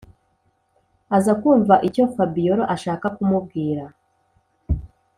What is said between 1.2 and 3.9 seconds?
kumva icyo fabiora ashaka kumubwira.